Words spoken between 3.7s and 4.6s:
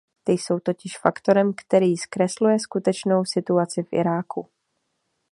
v Iráku.